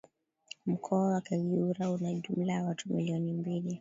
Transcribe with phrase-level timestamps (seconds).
[0.65, 3.69] Mkoa wa Kagera una jumla ya watu milioni mbili